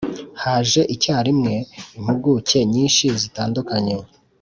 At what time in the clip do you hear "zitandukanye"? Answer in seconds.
3.21-3.95